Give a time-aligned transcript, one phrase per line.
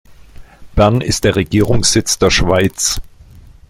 [0.75, 2.99] Bern ist der Regierungssitz der Schweiz.